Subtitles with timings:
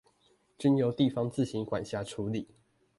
[0.57, 2.47] 均由地方自行管轄處理